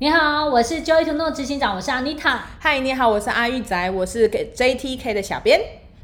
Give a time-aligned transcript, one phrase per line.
[0.00, 2.38] 你好，我是 Joy to Know 执行长，我是 Anita。
[2.60, 5.60] 嗨，你好，我是阿玉仔，我是给 JTK 的小编。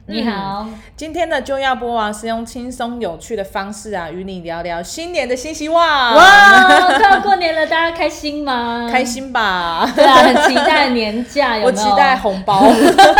[0.07, 6.15] 你好，嗯、今天的就要播啊，是用轻松有趣的方式啊，与你聊聊新年的新希望。
[6.15, 8.87] 哇，快要过年了，大家开心吗？
[8.91, 9.91] 开心吧。
[9.97, 11.67] 对啊，很期待年假， 有没有？
[11.69, 12.65] 我期待红包，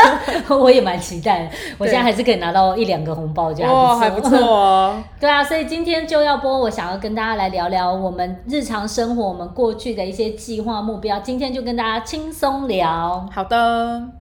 [0.59, 1.51] 我也蛮期待。
[1.79, 5.03] 我现在还是可以拿到一两个红包，这样哇，还不错哦。
[5.19, 11.19] 对啊，所以今天就要播，我想要跟大家来聊聊我们日常生活，我们过去的一些计划目标。
[11.21, 13.27] 今天就跟大家轻松聊。
[13.33, 14.24] 好的。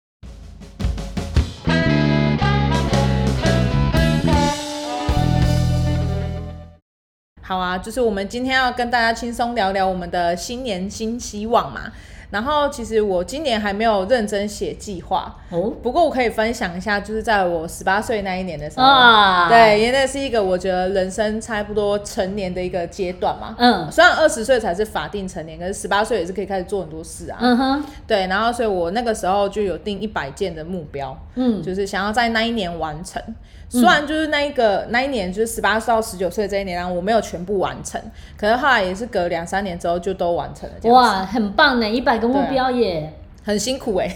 [7.51, 11.81] 好啊，就是我们今天要跟大家轻松聊聊我们的新年新希望嘛。
[12.31, 23.57] 然后其实我今年还没有认真写计划哦，不过我可以分享一下，就是在我十八岁那一年的时候，啊、对，因为那是一个我觉得人生差不多成年的一个阶段嘛。
[23.59, 27.39] 嗯，虽然二十岁才是法定成年，可是十八岁也是可以开始做很多事啊。
[27.41, 33.21] 嗯哼，对，然后所以我那个时候就有定一百件的目标，嗯，就是想要在那一年完成。
[33.71, 37.99] 虽然就是那一个那一年就是十八岁到十九岁这一年，然后我没有全部完成，
[38.37, 40.93] 可是后来也是隔两三年之后就都完成了。
[40.93, 44.13] 哇，很棒呢，一百个目标耶，很辛苦哎。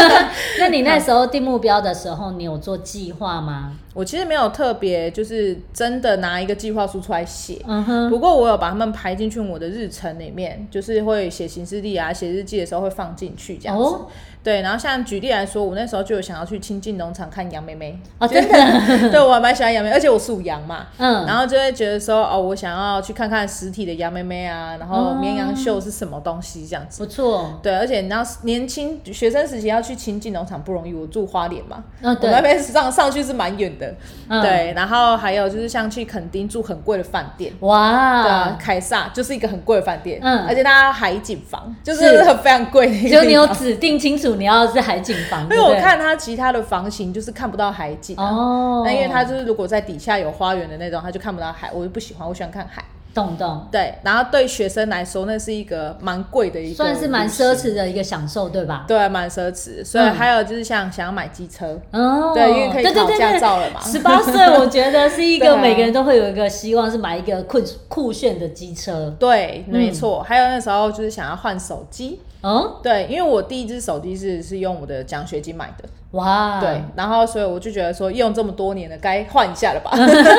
[0.60, 3.72] 那你那时候定目标的时候，你有做计划吗？
[3.98, 8.08] 我其实没有特别就是真的拿一个计划书出来写，嗯哼。
[8.08, 13.82] 不过我有把它们排进去我的日程里面，就是会写行事历啊，写日记的时候会放进去这样子。
[13.82, 14.06] 哦
[14.40, 33.87] 对，然后像举例来说，我那时候就有想要去亲近农场看羊妹妹哦，真的， 对我还蛮喜欢羊妹，而且我属羊嘛，嗯，然后就会觉得说，哦，我想要去看看实体的羊妹妹啊，然后绵羊秀是什么东西这样子，不错，对，而且你知道年轻学生时期要去亲近农场不容易，我住花莲嘛，嗯，对，我那边上上去是蛮远的，
[34.28, 44.34] 嗯，对，然后还有就是像去垦丁住很贵的饭店，哇，对啊，凯撒就是一个很贵的饭店，嗯，而且它海景房就是非常贵就你有指定清楚。
[44.34, 48.82] 你要是海景房， 因为我看它其他的房型就是看不到海景哦。
[48.84, 52.84] 那因为它就是如果在底下有花园的那种，它就看不到海，我就不喜欢，我喜欢看海。
[53.14, 53.66] 懂懂。
[53.72, 58.84] 对，然后对学生来说，那是一个蛮贵的一个，算是蛮奢侈的一个享受，对吧？
[58.86, 59.84] 对，蛮奢侈。
[59.84, 63.80] 所以还有就是像想要买机车哦，对，因为可以考驾照了嘛。
[63.80, 69.14] 十八岁，我觉得是一个 每个人都会有一个希望，是买一个酷酷炫的机车。
[69.18, 70.22] 对，没错。
[70.22, 72.20] 还有那时候就是想要换手机。
[72.40, 79.90] 嗯，对，因为我第一只手机是是用我的奖学金买的，哇，对，然后所以我就觉得说用这么多年了，该换一下了吧，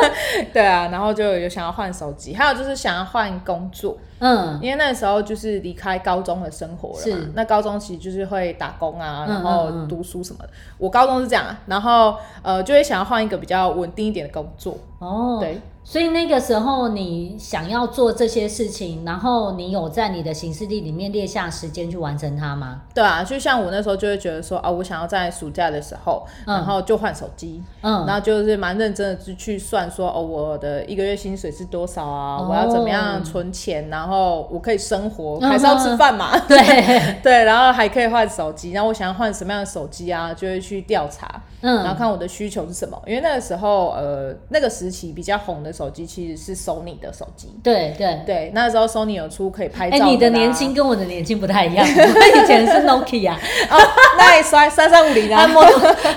[0.52, 15.62] 对啊，然后就有想要换手机，还有就是想要换工作，嗯，因为那时候就是离开高中的生活了嘛，是，那高中其实就是会打工啊，然后读书什么的，嗯嗯嗯，我高中是这样，然后呃就会想要换一个比较稳定一点的工作，哦，对。
[15.82, 22.82] 所以那个时候你想要做这些事情，然后你有在你的行事历里面列下时间去完成它吗？
[22.94, 32.38] 对啊，就像我那时候就会觉得说啊，我想要在暑假的时候，然后就换手机，嗯，然后就是蛮认真的去去算说哦，我的一个月薪水是多少啊？
[32.38, 36.38] 哦、我要怎么样存钱，然后我可以生活，还是要吃饭嘛？
[36.48, 36.58] 对
[37.24, 40.32] 对，然后还可以换手机，然后我想要换什么样的手机啊？
[40.32, 41.28] 就会去调查，
[41.62, 45.74] 嗯，然后看我的需求是什么，因为那个时候呃那个时期比较红的。
[45.80, 49.96] 手机其实是 Sony 的手机，对对对，那时候 Sony 有出可以拍照。
[49.96, 53.32] 哎、欸，你的年轻跟我的年轻不太一样，我以前是 Nokia，
[53.72, 53.78] 哦，
[54.18, 55.48] 那也摔三三五零啊，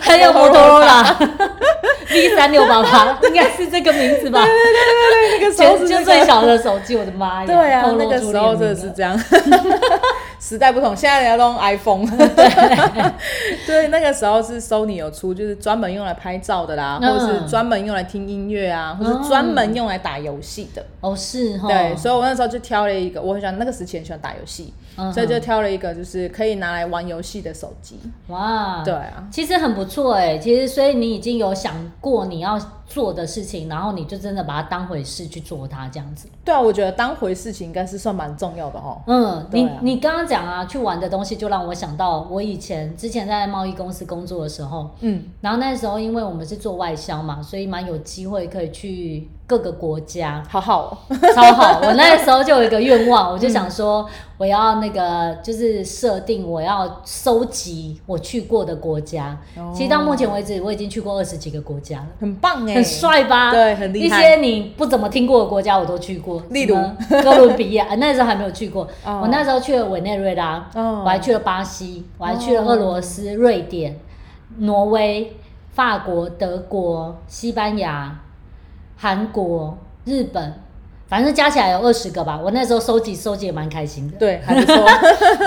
[0.01, 1.03] 还有摩托罗拉
[2.11, 4.43] V 三六八八， 应该是这个名字吧？
[4.45, 7.47] 对对对对，那个时候就，就最小的手机，我的妈呀！
[7.47, 9.19] 对啊，那个时候真的是这样。
[10.43, 12.05] 时代不同，现在人家都用 iPhone。
[12.05, 12.51] 对，
[13.65, 20.85] 对，那个时候是 Sony 有出，就是专门用来拍照的啦，嗯、或者是专门用来听音乐啊，或是专门用来打游戏的。
[21.01, 21.69] 哦，是哈。
[21.69, 28.01] 对，所以我那时候就挑了一个，我很喜欢那个时期很喜欢打游戏，嗯、所以就挑了一个就是可以拿来玩游戏的手机。
[28.27, 30.37] 哇，对啊，其实很不错哎。
[30.39, 32.59] 其实，所以你已经有想过你要
[32.93, 36.29] 做的事情，然后你就真的把它当回事去做它，这样子。
[36.45, 39.01] 对啊，我觉得当回事情应该是算蛮重要的哦。
[39.07, 49.29] 嗯，啊、你你刚刚讲啊，去玩的东西就让我想到我以前之前在贸易公司工作的时候，嗯，然后那时候因为我们是做外销嘛，所以蛮有机会可以去。
[49.53, 51.81] 各个国家，好好、哦，超好。
[51.85, 54.09] 我那个时候就有一个愿望，我就想说，
[54.39, 59.39] 我要那个就是设定，我要收集我去过的国家。
[59.59, 63.51] 哦、其实到目前为止，我已经去过二十几个国家了，很棒哎，很帅吧？
[63.51, 64.19] 对，很厉害。
[64.19, 66.75] 一些你不怎么听过的国家，我都去过，例如
[67.23, 68.89] 哥伦比亚， 那时候还没有去过。
[69.05, 74.01] 哦、我那时候去了委内瑞拉，哦、我还去了巴西，我还去了俄罗斯、哦、瑞典、
[74.61, 75.37] 挪威、
[75.73, 78.19] 法国、德国、西班牙。
[79.03, 80.55] 韩国、日本，
[81.09, 82.41] 反正加起来有二十个吧。
[82.41, 84.87] 我那时候收集收集也蛮开心的，对，还不错。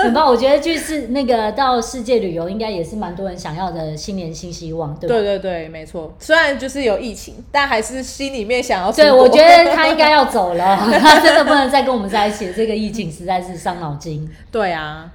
[0.02, 5.14] 很棒，我觉得就是那个到世界旅游，应该也是蛮多人想要的新年新希望，对吧？
[5.14, 6.12] 对对对，没错。
[6.18, 8.92] 虽然就是有疫情，但还是心里面想要。
[8.92, 12.52] 对，我觉得他应该要走了， 他真的不能再跟我们在一起。
[12.52, 14.30] 这个疫情实在是伤脑筋。
[14.52, 15.12] 对啊。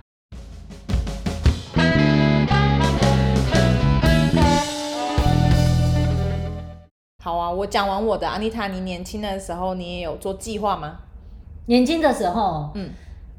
[7.23, 8.27] 好啊，我讲完我的。
[8.27, 10.97] 安妮塔，你年轻的时候，你也有做计划吗？
[11.67, 12.89] 年轻的时候，嗯，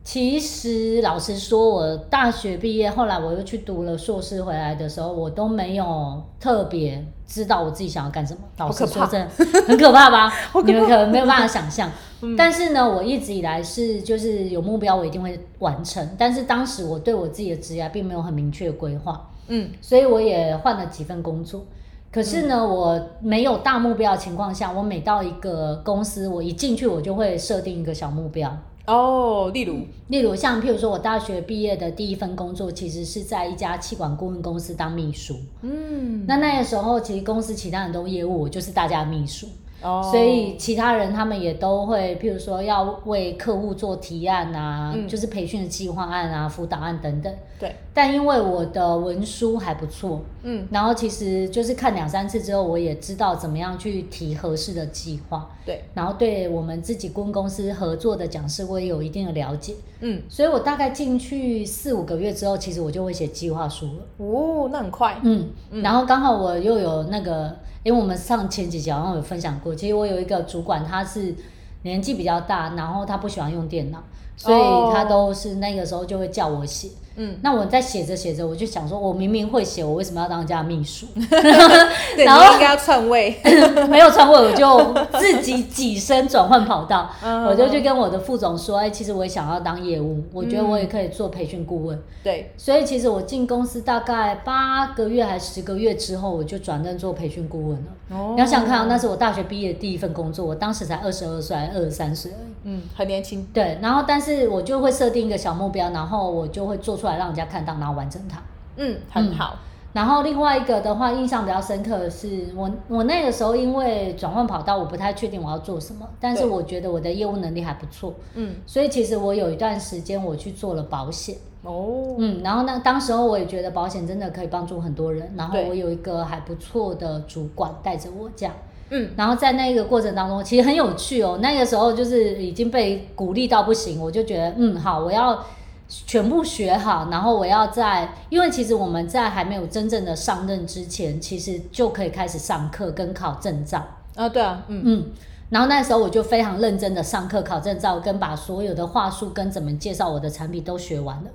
[0.05, 8.41] 其实老实说，我大学毕业，后来我又去读了硕士，回来的时候，我都没有特别知道我自己想要干什么。
[8.59, 10.33] 老实说，真的很可怕吧？
[10.65, 11.91] 你们可能没有办法想象。
[12.21, 16.09] 嗯、但是呢，我一直以来是就是有目标，我一定会完成。
[16.17, 21.65] 但是当时我对我自己的职业并没有很明确的规划，嗯，所以我也换了几份工作。
[22.13, 28.55] 可是呢，我没有大目标的情况下，我每到一个公司，我一进去我就会设定一个小目标
[28.87, 29.51] 哦。
[29.55, 29.79] 例如，
[30.09, 35.37] 例如像譬如说，我大学毕业的第一份工作，其实是在一家气管顾问公司当秘书。
[35.63, 39.47] 嗯，那那个时候，其实公司其他人都业务，我就是大家的秘书。
[39.83, 40.05] Oh.
[40.11, 47.35] 所以其他人他们也都会，譬如说要为客户做提案啊，嗯、就是培训的计划案啊、辅导案等等。
[47.59, 47.75] 对。
[47.93, 55.51] 但因为我的文书还不错，嗯，然后其实就是看两三次之后，我也知道怎么样去提合适的计划。
[55.67, 55.83] 对。
[55.95, 59.75] 然后对我们自己顾问公司合作的讲师，我也有一定的了解。
[60.01, 60.23] 嗯。
[60.29, 64.25] 所以我大概进去四五个月之后，其实我就会写计划书了。
[64.25, 65.19] 哦，那很快。
[65.23, 65.51] 嗯。
[65.73, 67.57] 嗯，然后刚好我又有那个。
[67.83, 71.35] 因为我们上前几集好像有分享过，其实我有一个主管，他是
[71.83, 74.03] 年纪比较大，然后他不喜欢用电脑，
[74.37, 76.89] 所以他都是那个时候就会叫我写。
[77.17, 81.07] 嗯，那我在写着写着，我就想说，我明明会写，我为什么要当人家的秘书？
[82.17, 83.37] 然后应该要篡位，
[83.89, 87.11] 没有篡位，我就自己跻身转换跑道。
[87.49, 92.03] 我就去跟我的副总说，哎，其实我也想要当业务，我觉得我也可以做培训顾问。
[92.23, 97.87] 对，所以其实我进公司大概八个月还是十个月之后，我就转任做培训顾问了。
[98.11, 102.53] 哦，你要想看，那是我大学毕业的第一份工作，我当时才二十二岁，二十三岁而已。
[102.65, 103.47] 嗯，很年轻。
[103.53, 108.41] 对，然后但是我就会设定一个小目标，然后我就会做出来让人家看到，然后完成它。
[108.77, 109.57] 嗯，很好。
[109.57, 109.59] 嗯、
[109.93, 118.15] 然后另外一个的话，印象比较深刻的是，我我那个时候因为转换跑道，我不太确定我要做什么，但是我觉得我的业务能力还不错。
[118.35, 121.37] 嗯，所以其实我有一段时间我去做了保险。
[121.65, 122.15] 哦。
[122.19, 128.55] 嗯，然后呢，当时候我也觉得保险真的可以帮助很多人，然后我有一个还不错的主管带着我这样。
[128.95, 131.39] 嗯，然后在那个过程当中，其实很有趣哦。
[131.41, 135.43] 那个时候就是已经被鼓励到不行，我就觉得，嗯，好，我要
[135.89, 137.09] 全部学好。
[137.11, 143.85] 然后我要在，因为其实我们在还没有真正的上任之前，其实就可以开始上课跟考证照。
[144.15, 145.07] 啊，对啊，嗯嗯。
[145.51, 151.31] 然后那时候我就非常认真的上课考证照，跟把所有的话术跟怎么介绍我的产品都学完了。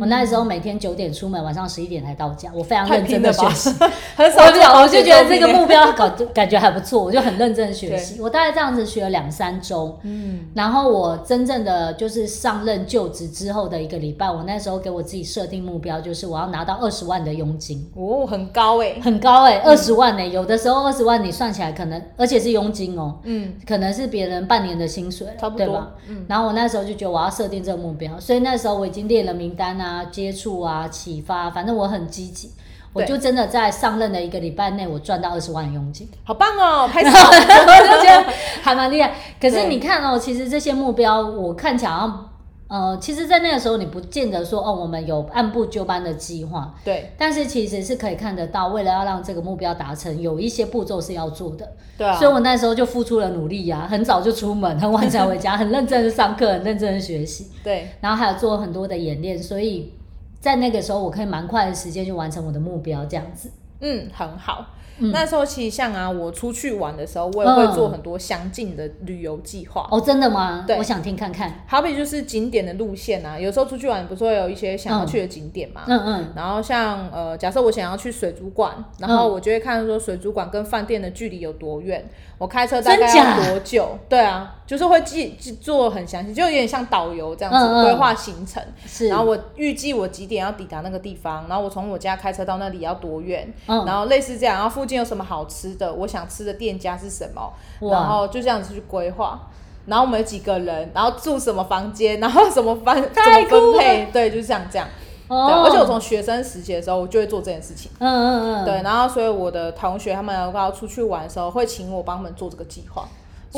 [0.00, 2.50] 我那时候每天九点出门，晚上十一点才到家。
[2.54, 3.70] 我非常认真的学习，
[4.16, 8.20] 很少讲我就觉得这个目标搞感觉还不错，我就很认真的学习。
[8.20, 17.88] 我大概这样子学了两三周，嗯，然后我真正的就是上任就职之后的一个礼拜，我那时候给我自己设定目标，就是我要拿到二十万的佣金。
[17.94, 25.90] 哦，很高哎，很高哎，二十万哎，有的时候二十万你算起来可能，而且是佣金哦，嗯，可能是别人半年的薪水，差不多，对吧？
[26.08, 29.67] 嗯，然后我那时候就觉得我要设定这个目标，所以那时候我已经列了名单。
[29.76, 32.52] 啊，接触啊，启发，反正我很积极，
[32.92, 36.86] 我就真的在上任的一个礼拜内，我赚到二十万佣金，好棒哦！
[36.92, 38.24] 拍照，我就觉得
[38.62, 39.12] 还蛮厉害。
[39.40, 42.30] 可是你看哦，其实这些目标，我看起来好像，
[42.68, 47.10] 呃，其实，在那个时候，你不见得说哦，我们有按部就班的计划，对。
[47.16, 52.14] 但是其实是可以看得到，为了要让这个目标达成，有一些步骤是要做的，对啊。
[52.16, 57.88] 所以我那时候就付出了努力呀，很早就出门，很晚才回家，很认真的上课，很认真的学习，对。
[58.02, 59.94] 然后还有做很多的演练，所以
[60.38, 64.74] 在那个时候，我可以蛮快的时间就完成我的目标，这样子，嗯，很好。
[65.00, 69.86] 嗯、那时候其实像啊，我出去玩的时候，我也会做很多详尽的旅游计划。
[69.92, 70.64] 哦，真的吗？
[70.66, 71.64] 对，我想听看看。
[71.68, 75.82] 好比就是景点的路线啊，有时候出去玩不是会有一些想要去的景点嘛？
[75.86, 76.32] 嗯嗯。
[76.34, 82.04] 然后像呃，假设我想要去水族馆，然后我就会看说水族馆跟饭店的距离有多远，
[82.36, 83.96] 我开车大概要多久？
[84.08, 88.60] 对啊，就是会记记做很详细，就有点像导游这样子规划行程。
[88.84, 89.06] 是。
[89.06, 93.48] 然后我预计我几点要抵达那个地方，然后我从我家开车到那里要多远？
[93.68, 93.84] 嗯。
[93.86, 95.94] 然后类似这样，然后附近有什么好吃的？
[95.94, 97.52] 我想吃的店家是什么？
[97.80, 99.38] 然后就这样子去规划。
[99.86, 104.08] 然后我们有几个人，然后住什么房间，然后什么分 怎么分配？
[104.12, 104.86] 对，就是像这样。
[105.28, 105.46] 哦。
[105.46, 107.90] 对，而且我从学生时期的时候，我就会做这件事情。
[107.98, 108.64] 嗯嗯嗯。
[108.64, 113.08] 对，然后所以我的同学他们要出去玩的时候，会请我帮他们做这个计划。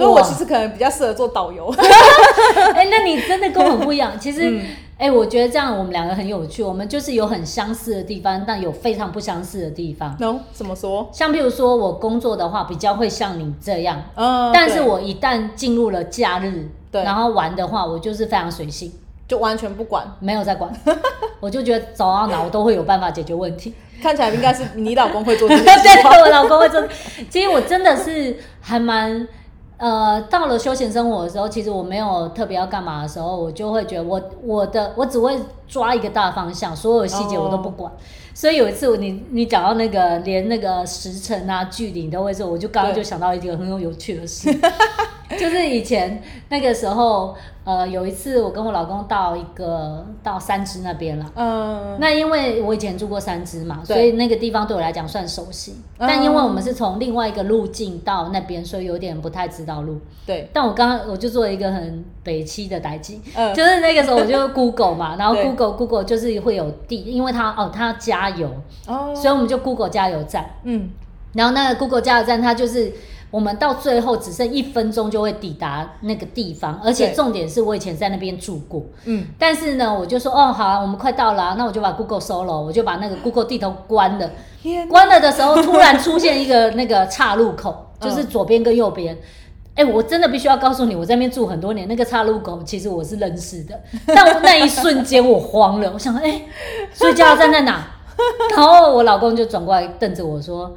[0.01, 1.73] 所以我其实可能比较适合做导游。
[2.75, 4.13] 哎、欸，那你真的跟我很不一样。
[4.19, 4.41] 其实，
[4.97, 6.63] 哎、嗯欸，我觉得这样我们两个很有趣。
[6.63, 10.17] 我们就是有很相似的地方，但有非常不相似的地方。
[10.19, 11.09] 能、no, 怎么说？
[11.13, 14.03] 像譬如说我工作的话，比较会像你这样。
[14.15, 14.51] 嗯。
[14.55, 18.91] 但是我一旦进入了假日，对，然后玩的话，我就是非常随性，
[19.29, 20.73] 就完全不管，没有在管。
[21.41, 23.75] 我就觉得走到哪我都会有办法解决问题。
[24.03, 25.63] 看起来应该是你老公会做这些。
[25.63, 26.83] 对，我老公会做。
[27.29, 29.29] 其实我真的是还蛮。
[29.81, 35.35] 呃，到了休闲生活的时候，其实我没有特别要干嘛的时候，我就会觉得我我的我只会
[35.67, 37.91] 抓一个大方向，所有细节我都不管。
[38.35, 44.51] 所以有一次你你讲到那个连那个时辰啊距离都会说，我就刚刚就想到一个很有有趣的事，
[45.39, 47.37] 就是以前那个时候。
[47.63, 55.77] 呃，有一次我跟我老公到一个到三芝那边了，嗯，那因为我以前住过三芝嘛，所以那个地方对我来讲算熟悉。
[55.99, 60.01] 嗯、但因为我们是从另外一个路径到那边，所以有点不太知道路。
[60.27, 60.49] 对。
[60.55, 68.51] 但我刚刚我就做了一个很北七的代记，嗯， 就是那个时候我就 Google 嘛，然后 Google Google 就是会有地，因为它哦它要加油，
[68.89, 70.89] 哦，所以我们就 Google 加油站，嗯，
[71.35, 72.91] 然后那个 Google 加油站它就是。
[73.31, 78.83] 我们到最后只剩一分钟就会抵达那个地方，而且重点是我以前在那边住过。
[79.05, 84.31] 嗯，但是呢，我就说哦，好啊，我们快到了啊，那我就把 Google 收了，我就把那个 Google 地图关了。
[84.89, 89.17] 关了的时候，突然出现一个那个岔路口， 就是左边跟右边。
[89.77, 93.81] 哎，我真的必须要告诉你，我在那边住很多年，那个岔路口其实我是认识的。
[94.07, 96.43] 但我那一瞬间我慌了，我想说，哎，
[96.93, 97.87] 所以加油站在哪？
[98.55, 100.75] 然后我老公就转过来瞪着我说。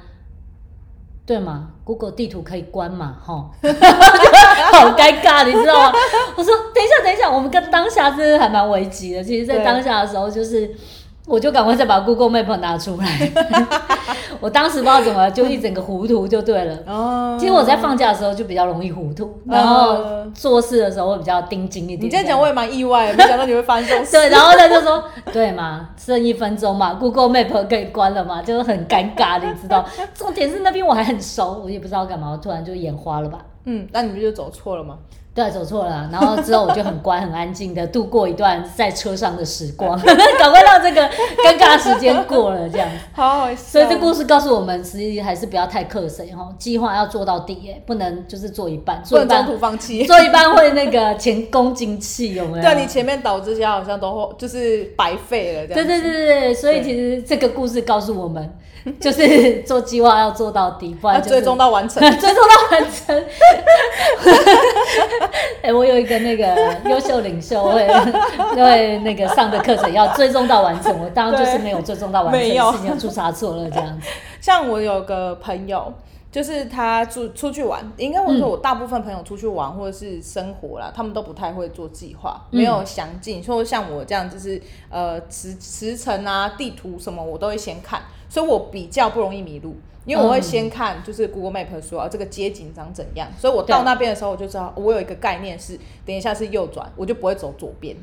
[1.26, 3.50] 对嘛，Google 地图可以关嘛，哈，
[4.74, 5.94] 好尴尬，你知道吗？
[6.36, 9.24] 我说等一下，等一下，我们跟当下真的还蛮危急的。
[9.24, 10.76] 其实，在当下的时候，就是。
[11.26, 13.32] 我就赶快再把 Google Map 拿出来，
[14.42, 16.78] 我当时不知道怎么，就一整个糊涂就对了。
[16.86, 22.02] 哦，其实我在放假的时候就比较容易糊涂，然后做事的时候会比较盯紧一点。
[22.02, 24.12] 你这样讲我也蛮意外，没想到你会发生这种事。
[24.18, 25.02] 对，然后他就说，
[25.32, 29.86] 对嘛，剩一分钟嘛，Google Map 可以关了嘛，就是很尴尬，你知道。
[30.14, 33.40] 重点是那边我还很熟，我也不知道干嘛，我突然就眼花了吧。
[33.66, 34.98] 嗯，那你们就走错了吗？
[35.36, 40.00] 对，走错了，然后之后我就很乖、很安静的度过一段在车上的时光，
[40.38, 41.02] 赶快让这个
[41.44, 42.88] 尴尬时间过了，这样。
[43.14, 43.56] 好好笑。
[43.56, 52.64] 所以这故事告诉我们，实际还是不要太克谁哈，计划要做到底，不能就是做一半，做一半中途放弃， 做一半会那个前功尽弃，有没有？
[52.64, 55.84] 对，你前面导这些好像都就是白费了，这样。
[55.88, 58.54] 对对对对，所以其实这个故事告诉我们。
[59.00, 63.16] 就是做计划要做到底，不然就最终到完成， 最终到完成。
[65.62, 66.56] 哎、欸，我有一个那个
[66.90, 67.88] 优秀领袖会
[68.56, 72.48] 会那个上的课程要追踪到完成，我当然就是没有追踪到完成，事
[72.78, 74.08] 情要出差错了这样子。
[74.42, 75.94] 像我有个朋友。
[76.34, 83.44] 就是他出出去玩，应该我说我大部分朋友出去玩或者是生活啦，嗯、他们都不太会做计划，没有详尽。
[83.44, 84.60] 说像我这样，就是
[84.90, 88.02] 呃时时程啊、地图什么，我都会先看，
[88.34, 89.76] 所以我比较不容易迷路，
[90.08, 97.96] 因为我会先看就是 Google Map 说啊这个街景长怎样，所以我到那边的时候我就知道我有一个概念是，等一下是右转，我就不会走左边。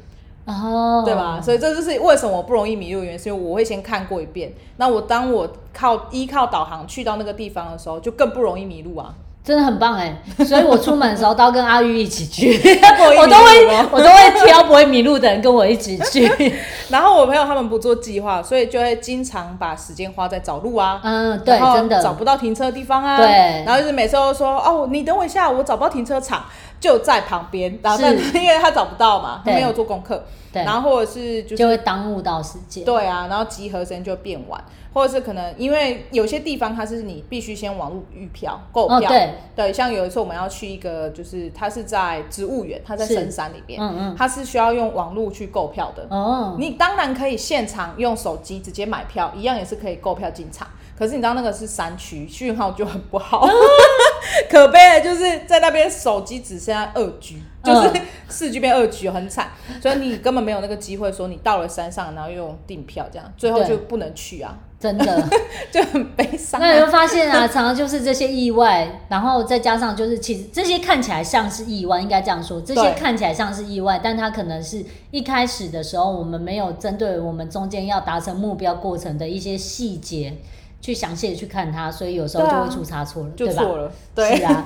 [0.44, 1.40] 哦，对吧？
[1.42, 4.52] 所以这就是为什么我不容易迷路的原因，是因为我会先看过一遍。
[4.76, 9.12] 那我当我靠依靠导航去到那个地方的时候，就更不容易迷路啊！
[9.42, 10.14] 真的很棒哎！
[10.44, 12.52] 所以我出门的时候都要跟阿玉一起去，
[13.18, 16.54] 我都会 我都会挑不会迷路的人跟我一起去。
[16.88, 23.64] 然后我朋友他们不做计划，所以就会经常把时间花在找路啊，嗯，对，真的找不到停车的地方啊，对。
[23.64, 26.44] 然后就是每次都说哦，你等我一下，我找不到停车场。
[26.80, 34.58] 就在旁边，然后 但因为他找不到嘛，他没有做功课，对，然后或者是就是就会耽误到时间，对啊，然后集合时间就会变晚，
[34.94, 50.66] 或者是可能因为有些地方它是你必须先网络预票购票，哦、对，对，像有一次我们要去一个就是它是在植物园，它在深山里边，嗯嗯，它是需要用网络去购票的，哦，你当然可以现场用手机直接买票，一样也是可以购票进场。
[51.00, 53.48] 可是你知道那个是山区，讯号就很不好，
[54.50, 57.90] 可悲的就是在那边手机只剩下二 G，就是
[58.28, 59.48] 四 G 变二 G，很惨，
[59.80, 65.26] 所以你根本没有那个机会说你到了山上，然后又用订票这样，最后就不能去啊，真的。
[65.72, 66.60] 就很悲伤。
[66.60, 80.34] 那你会发现啊，常常就是这些意外，然后再加上就是其实这些看起来像是意外，应该这样说，这些看起来像是意外，但它可能是一开始的时候我们没有针对我们中间要达成目标过程的一些细节。
[80.80, 84.64] 去详细的去看它，所以有时候就会出差错了，对啊，就错了，对，是啊。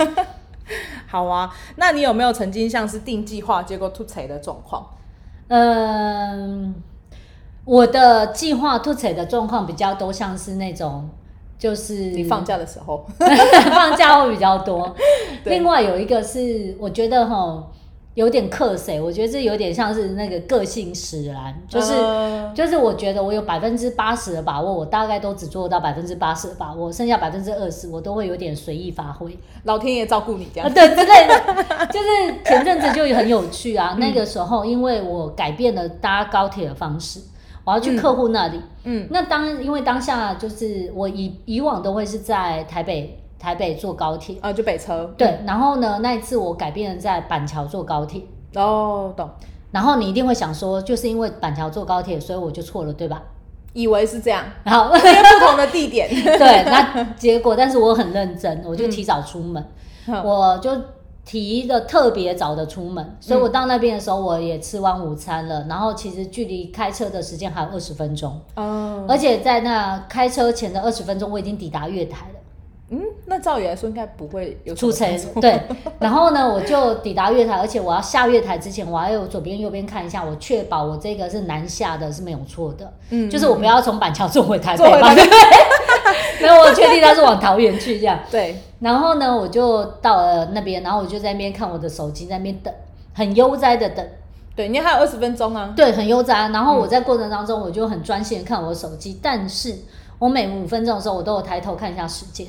[1.07, 4.87] 好啊，那你有没有曾经像是定计划结果突踩的状况？
[5.49, 6.75] 嗯，
[7.65, 11.09] 我的计划突踩的状况比较多像是那种。
[11.57, 14.95] 就是你放假的时候， 放假会比较多。
[15.47, 17.65] 另外有一个是，我觉得哈。
[18.15, 31.87] 有点克谁，我觉得这有点像是那个个性使然，就是、呃、就是我觉得我有百分之八十的把握，我大概都只做到百分之八十的把握，剩下百分之二十我都会有点随意发挥，老天爷照顾你这样，对之类的。
[31.91, 37.19] 就是前阵子就很有趣啊，那个时候因为我改变了搭高铁的方式，
[37.65, 39.09] 我要去客户那里，嗯，嗯。
[39.11, 43.19] 那当因为当下就是我以以往都会是在台北。
[43.45, 45.05] 台北坐高铁啊，就北车。
[45.19, 48.23] 对，然后呢，那一次我改变了在板桥坐高铁。
[48.55, 49.29] 哦，懂。
[49.71, 53.23] 然后你一定会想说，就是因为板桥坐高铁，所以我就错了，对吧？
[53.75, 54.43] 以为是这样。
[54.63, 56.09] 然后因为不同的地点。
[56.25, 59.63] 对，那结果，但是我很认真，我就提早出门，
[60.07, 60.71] 嗯、我就
[61.27, 65.67] 提的特别早的出门，所以我到那边的时候，我也吃完午餐了。
[65.69, 68.41] 然后其实距离开车的时间还有二十分钟。
[68.57, 69.05] 哦。
[69.07, 72.41] 而且在那开车前的二十分钟，我已经抵达月台了。
[73.25, 75.07] 嗯，那照理来说应该不会有出错。
[75.41, 75.61] 对，
[75.99, 82.93] 然后呢，我就抵达月台，而且我要下月台之前，我还有左边右边看一下，我确保我这个是南下的是没有错的。
[83.11, 86.51] 嗯，就是我不要从板桥坐回台北嘛，对不对？
[86.51, 88.19] 我确定他是往桃园去这样。
[88.31, 88.57] 对。
[88.81, 92.73] 然后呢，我就到了那边，然后我就在那边看我的手机，在那边等，
[93.15, 94.07] 很悠哉的等。
[94.55, 95.73] 对，你还有二十分钟啊。
[95.75, 96.51] 对，很悠哉。
[96.51, 99.75] 然后我在过程当中，我就很专心的看我的手机，但是
[100.19, 102.47] 我每五分钟的时候，我都有抬头看一下时间。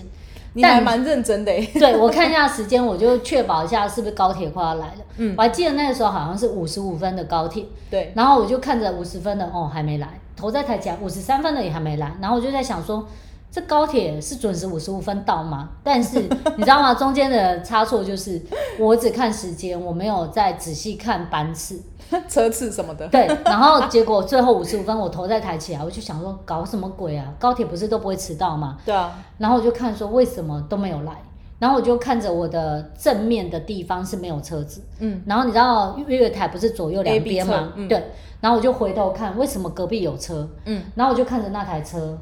[0.55, 5.03] 你还蛮认真的哎，对，我看一下时间，我就确保一下是不是高铁快要来了。
[5.17, 13.05] 嗯，我还记得那个时候好像是五十五分的高铁，对，然后我就看着五十分的哦还没来，头在抬起来，五十三分的也还没来，然后我就在想说，
[13.51, 15.69] 这高铁是准时五十五分到吗？
[15.83, 16.21] 但是
[16.57, 16.93] 你知道吗？
[16.93, 18.41] 中间的差错就是
[18.79, 21.81] 我只看时间，我没有再仔细看班次。
[22.29, 27.33] 车次什么的，对，然后结果最后五十五分，我头再抬起来，我就想说搞什么鬼啊？
[27.39, 28.77] 高铁不是都不会迟到吗？
[28.85, 31.13] 对啊，然后我就看说为什么都没有来，
[31.59, 37.73] 然后我就看着我的正面的地方是没有车子，嗯，然后你知道月台不是左右两边吗？
[37.75, 42.17] 嗯、对，然后我就回头看为什么隔壁有车，嗯，然后我就看着那台车，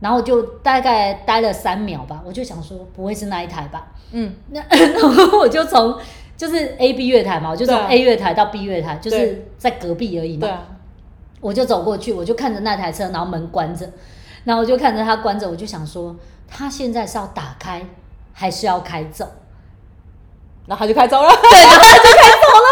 [0.00, 5.96] 然后我就大概待了三秒吧，我就想说不会是那一台吧，嗯，那 然后我就从。
[6.42, 10.48] 就是 A B 月台嘛，我就从 A 月台到 B 月台，就是在隔壁而已嘛。
[10.48, 10.66] 啊。
[11.40, 13.88] 我就走过去，我就看着那台车，然后门关着，
[14.42, 16.16] 然后我就看着他关着，我就想说，
[16.48, 17.86] 他现在是要打开
[18.32, 19.24] 还是要开走？
[20.66, 21.28] 然后他就开走了。
[21.28, 22.71] 对，然后他就开走了。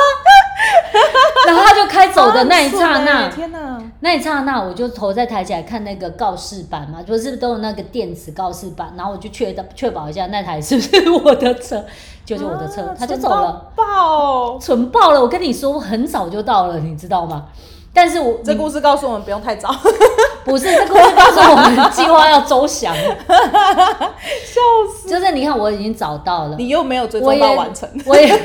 [2.00, 3.78] 开走的那一刹那，天哪！
[4.00, 11.84] 那一刹那，我就头再抬起来看那个告示板嘛，不是都有那个电子告示板，然后我就确保确保一下那台是不是我的车，
[12.24, 13.70] 就是我的车，啊、他就走了。
[13.76, 15.20] 爆，蠢爆了！
[15.20, 17.44] 我跟你说，我很早就到了，你知道吗？
[17.92, 19.68] 但是我这故事告诉我们不用太早，
[20.44, 22.94] 不是这故事告诉我们计划要周详。
[22.96, 24.60] 笑
[24.96, 25.06] 死！
[25.06, 27.86] 就是你看，我已经找到了，你又没有追踪到完成。
[28.06, 28.40] 我也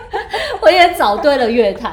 [0.60, 1.92] 我也找对了月台，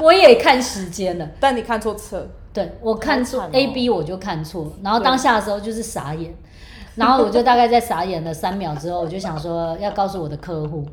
[0.00, 6.34] 我也看时间了，但你看错车，对，我看错 A B 我就看错，然后当下的时候就是傻眼，
[6.96, 10.84] 然后我就大概在傻眼了三秒之后，我就想说要告诉我的客户。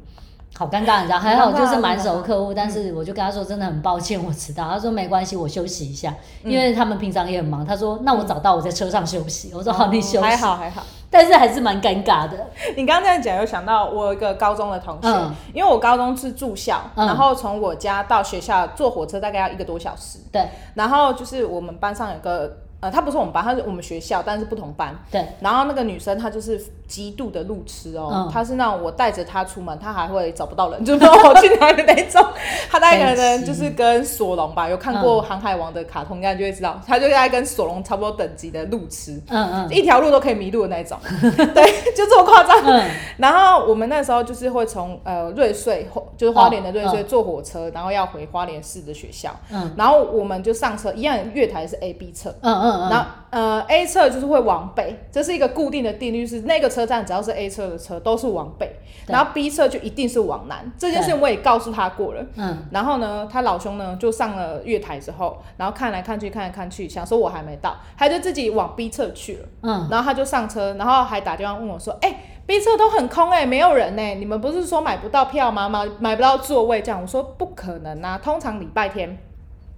[0.57, 1.19] 好尴尬，你知道？
[1.19, 4.67] 还好就是蛮熟客户，但是我就跟他说真的很抱歉，我迟到。
[4.67, 6.11] 他说没关系，我休息一下，
[6.43, 7.63] 因为他们平常也很忙。
[7.63, 9.51] 他说那我找到我在车上休息。
[9.53, 10.21] 我说好，你休息。
[10.21, 12.35] 还好还好，但是还是蛮尴尬的。
[12.75, 20.17] 你刚刚这样讲，有想到我有一个高中的同学，因为我高中是住校，然后从我家到学校坐火车大概要一个多小时。
[20.31, 22.57] 对，然后就是我们班上有个。
[22.79, 24.95] 呃，他不是我们班，他是我们学校，但是不同班。
[25.11, 25.25] 对。
[25.39, 32.23] 然后那个女生她就是极度的路痴哦，嗯、她是那种我带着她出门，她还会找不到人， 就不知道我去哪里那种。
[32.69, 39.19] 她大概可能就是跟索隆吧，有看过《航海王》的卡通，应该就会知道，她就大概跟索隆差不多等级的路痴。
[39.29, 39.73] 嗯嗯。
[39.73, 40.99] 一条路都可以迷路的那种。
[41.55, 42.63] 对，就这么夸张。
[42.63, 42.87] 嗯。
[43.17, 49.35] 然后我们那时候就是会从呃瑞穗，就是花莲的瑞穗坐火车，然后要回花莲市的学校。
[49.51, 49.73] 嗯。
[49.75, 52.29] 然后我们就上车，一样月台是 A B 侧。
[52.41, 52.66] 嗯嗯。
[52.89, 58.73] 然后呃，A 侧就是会往北，这是一个固定的定律，是那个车站只要是 A 侧的车都是往北，
[59.05, 60.71] 然后 B 侧就一定是往南。
[60.77, 62.25] 这件事我也告诉他过了。
[62.35, 62.65] 嗯。
[62.71, 69.45] 然后呢，他老兄呢就上了月台之后，然后看来看去，看来看去，想说我还没到，他就自己往 B 侧去了。
[69.63, 69.87] 嗯。
[69.91, 75.67] 然后他就上车，然后还打电话问我说：“哎，B 侧都很空哎，没有人呢，你们不是说买不到票吗？
[75.67, 79.17] 买买不到座位这样？”我说：“不可能啊，通常礼拜天。”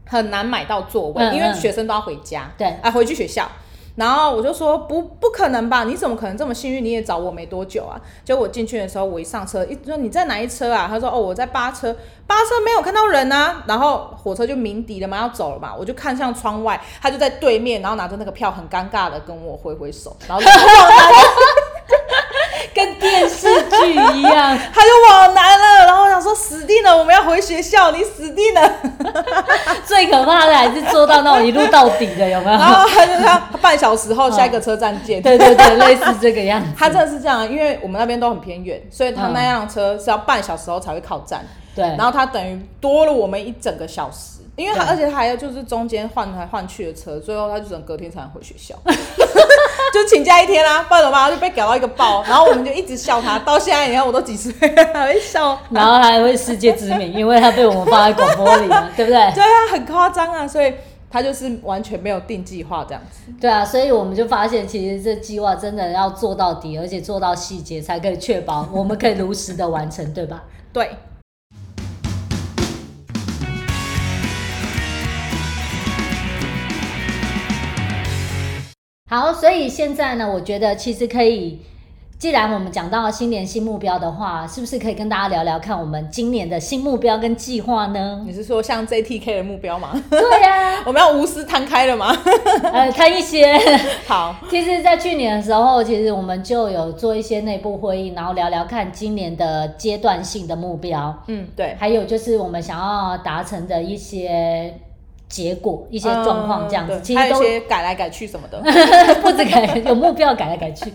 [0.10, 3.48] 很难买到座位，嗯嗯，因为学生都要回家，对，啊，回去学校。
[3.96, 5.84] 然后我就说不，不可能吧？
[5.84, 6.86] 你怎么可能这么幸运？
[6.86, 8.00] 你也找我没多久啊？
[8.24, 10.88] 结果我进去的时候，我一上车，一说你在哪一车啊？
[10.90, 11.94] 他说哦，我在八车，
[12.26, 13.62] 八车没有看到人啊。
[13.68, 15.76] 然后火车就鸣笛了嘛，要走了嘛。
[15.78, 20.42] 我就看向窗外，他就在对面，然后拿着那个票，很尴尬的跟我挥挥手，然后
[22.74, 24.30] 就。
[24.30, 24.58] 样？
[24.74, 28.72] 他就往南了，然后我想说死定了，我们要回学校，你死定了。
[29.86, 32.58] 最可怕的还是坐到那种一路到底的，有没有？
[32.58, 35.22] 然 后他就他半小时后下一个车站见。
[35.22, 36.68] 对对对，类似这个样子。
[36.78, 41.46] 他真的是这样，因为我们那边都很偏远，所以他那辆车是要半小时后才会靠站。
[41.76, 48.76] 对，然后他等于多了我们一整个小时，因为他而且他还要就是中间换来换去的车，最后他就只能隔天才能回学校，
[49.94, 51.32] 就请假一天啊，不然怎么办？
[51.32, 54.54] 就被搞到一个爆，然后我们就一直笑他，到现在你看我都几岁
[54.94, 59.32] 还会笑，然后他还会世界知名，因为他被我们放在广播里嘛，对不对？
[59.34, 60.74] 对啊，很夸张啊，所以
[61.10, 63.32] 他就是完全没有定计划这样子。
[63.40, 70.44] 对啊，所以我们就发现，其实这计划真的要做到底，而且做到细节，才可以确保我们可以如实的完成，对吧？
[70.74, 70.90] 对。
[79.10, 81.60] 好，所以现在呢，我觉得其实可以，
[82.20, 88.22] 既然我们讲到了新年新目标的话，是不是可以跟大家聊聊看我们今年的新目标跟计划呢？
[88.24, 90.00] 你是说像 JTK 的目标吗？
[90.12, 92.16] 对呀、啊， 我们要无私摊开了吗？
[92.72, 93.58] 呃，摊一些。
[94.06, 101.24] 好，其实，在去年的时候，其实我们就有做一些内部会议，然后聊聊看今年的阶段性的目标。
[101.26, 101.76] 嗯，对。
[101.80, 104.72] 还有就是我们想要达成的一些。
[105.30, 108.60] 结果一些状况这样子，嗯、其实都改来改去什么的，
[109.22, 110.92] 不止改，有目标改来改去，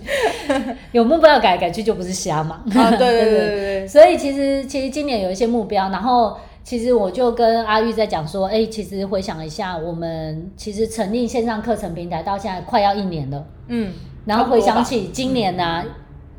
[0.91, 2.59] 有目标改来改去就不是瞎忙。
[2.75, 3.49] 啊，对对对对
[3.87, 3.89] 对。
[3.89, 13.93] 所以其实其实今年有一些目标，然后其实我就跟阿玉在讲说，哎、欸，其实回想一下，我们其实成立线上课程平台到现在快要一年了，嗯，
[14.25, 15.85] 然后回想起今年呢、啊。
[15.87, 15.91] 嗯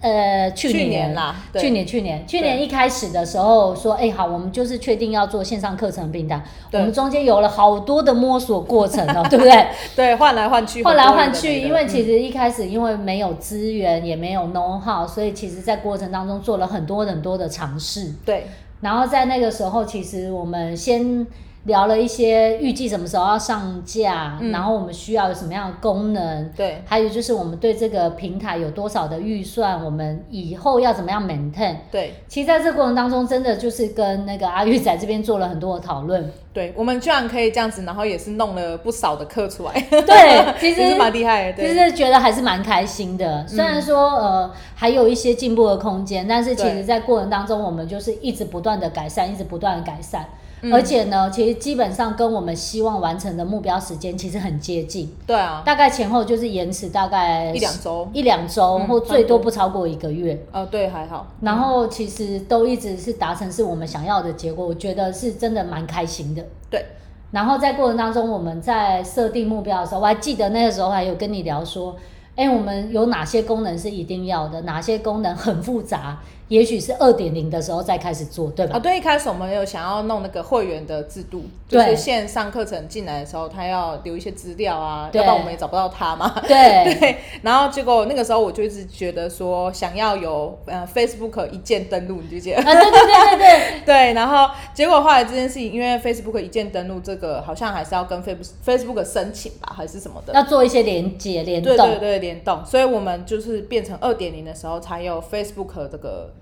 [0.01, 6.43] 呃，去年，去年啦，去年去年去年一开始的时候说，哎、欸，好，我们就是确定要做线上课程平台。
[6.73, 9.67] 我们中间有了好多的摸索过程哦，对不对？
[9.95, 18.13] 对，换来换去，换来换去，因为其实一开始因为没有资源，嗯、也没有 know how，所以其实在过程当中做了很多很多的尝试。
[18.25, 18.47] 对，
[18.81, 21.25] 然后在那个时候，其实我们先。
[21.65, 32.13] 聊了一些预计什么时候要上架，嗯，然后我们需要有什么样的功能，对，还有就是我们对这个平台有多少的预算，我们以后要怎么样 maintain，对。
[32.27, 36.31] 其实在这个过程当中，真的就是跟那个阿玉仔这边做了很多的讨论。
[36.53, 39.73] 对，我们居然可以这样子，然后也是弄了不少的课出来。
[39.89, 43.45] 对， 其实是蛮厉害的，对，其实觉得还是蛮开心的。
[43.47, 50.25] 虽然说呃还有一些进步的空间，但是其实在过程当中，我们就是一直不断的改善，一直不断的改善。
[50.71, 55.13] 而且呢，其实基本上跟我们希望完成的目标时间其实很接近。
[55.27, 60.43] 对啊，大概前后就是延迟大概一两周，一两周或最多不超过一个月。
[60.51, 61.27] 哦，对，还好。
[61.41, 66.43] 然后其实都一直是达成是我们想要的结果，我觉得是真的蛮开心的。
[66.69, 66.83] 对。
[67.31, 71.95] 然后在过程当中，我们在设定目标的时候，我还记得那个时候还有跟你聊说，
[72.35, 76.17] 哎，我们有哪些功能是一定要的，哪些功能很复杂。
[76.47, 78.75] 也许是二点零的时候再开始做，对吧？
[78.75, 86.39] 啊、哦，对，一开始我们有想要弄那个会员的制度，就是线上课程进来的时候，他要留一些资料啊，要不然我们也找不到他嘛。
[86.47, 87.17] 对 对。
[87.41, 92.57] 然后结果那个时候我就一直觉得说，想要有呃 Facebook 一键登录，你就记得？
[92.57, 93.81] 啊，对对对对对。
[93.85, 100.33] 对，然后结果后来这件事情，因为 Facebook 一键登录这个好像还是要跟 Face Facebook 申请吧，还是什么的？
[100.33, 101.75] 要做一些连接联动。
[101.75, 102.63] 对对对，联动。
[102.63, 106.34] 所以我们就是变成二点零的时候才有 Facebook 这个。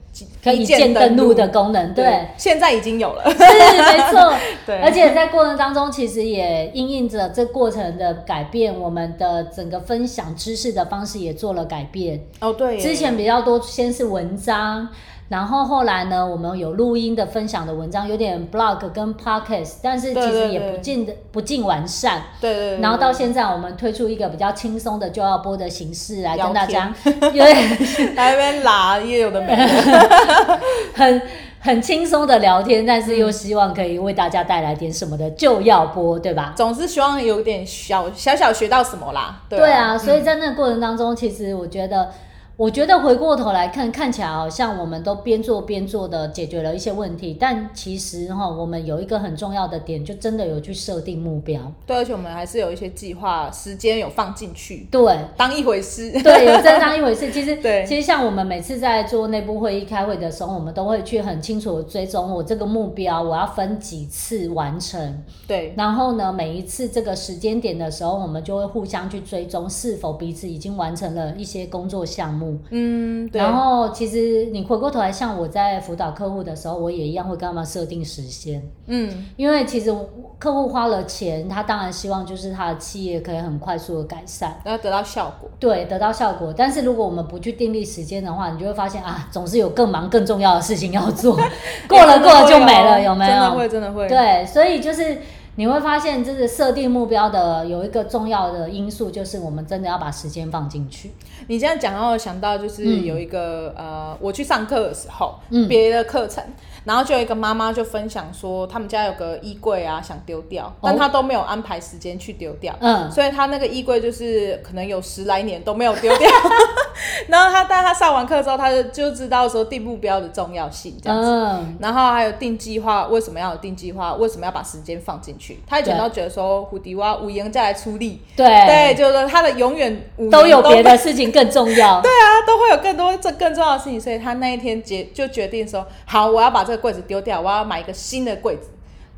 [0.43, 4.33] 可以一键登录的功能，对，对，现在已经有了，是没错，
[4.65, 12.23] 对，而且在过程当中，其实也因应着这过程的改变，我们的整个分享知识的方式也做了改变。
[12.39, 14.87] 哦，对，之前比较多，先是文章。
[15.29, 22.21] 然后后来呢，我们有录音的分享的文章，有点 blog 跟 podcast，但是其实也不尽的不尽完善。
[22.39, 22.81] 对，对对。
[22.81, 26.93] 然后到现在，我们推出一个比较轻松的就要播的形式来跟大家，
[27.33, 27.53] 因为
[28.15, 30.59] 来那边拉也有的没的，
[30.93, 31.21] 很
[31.59, 36.53] 很轻松的聊天，但是又希望可以为大家带来点什么的就要播，对吧？
[36.55, 39.41] 总是希望有点小小小学到什么啦。
[39.49, 42.11] 对啊，所以在那个过程当中，嗯、其实我觉得。
[42.55, 51.59] 我觉得回过头来看，看起来好像我们都边做边做的解决了一些问题，但其实哈，我们有一个很重要的点，就真的有去设定目标。
[51.87, 54.87] 对，而且我们还是有一些计划，时间有放进去。
[54.91, 56.11] 对，当一回事。
[56.21, 57.29] 对，有真当一回事。
[57.33, 65.23] 其实，对，其实像我们每次在做内部会议开会的时候，我们都会去很清楚的追踪我这个目标，我要分几次完成。
[65.47, 65.73] 对。
[65.75, 72.42] 然后呢，每一次这个时间点的时候，我们就会互相去追踪是否彼此已经完成了一些工作项目。
[72.43, 72.59] 目。
[72.71, 73.41] 嗯，对。
[73.41, 78.61] 然后其实你回过头来，像我在辅导客户的时候，我也一样会跟他们设定时间。
[78.87, 79.95] 嗯，因为其实
[80.37, 85.49] 客户花了钱，他当然希望就是他的企业可以很快速的改善，然后得到效果。
[85.59, 86.53] 对，得到效果。
[86.55, 91.35] 但是如果我们不去订立时间的话，你就会发现啊，总是有更忙更重要的事情要做，
[91.87, 93.31] 过了过了就没了，有没有？
[93.31, 94.07] 真的会，真的会。
[94.07, 95.17] 对，所以就是。
[95.55, 101.11] 你会发现，就是设定目标的有一个重要的因素，就是我们真的要把时间放进去。
[101.47, 106.43] 你这样讲让我想到，就是有一个、嗯、呃，我去上课的时候，嗯，别的课程。
[106.83, 116.29] 然后就有一个妈妈就分享说，他们家有个衣柜啊，想丢掉，但她都没有安排时间去丢掉，嗯，所以她那个衣柜就是可能有十来年都没有丢掉。
[117.27, 124.13] 然后她，但她上完课之后，她就就知道说定目标的重要性这样子，嗯，然后还有定计划，为什么要有定计划？
[124.15, 125.59] 为什么要把时间放进去？
[125.67, 136.83] 她以前都觉得说，蝴蝶蛙五营再来出力，对，对，就是她的永远都，都有别的事情更重要， 对啊，都会有更多这更重要的事情，所以她那一天决就决定说，好，我要把这个。
[136.83, 138.69] 柜子丢掉，我要买一个新的柜子。